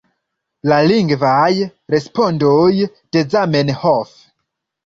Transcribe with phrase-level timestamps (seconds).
[0.71, 1.51] La lingvaj
[1.97, 4.19] respondoj de Zamenhof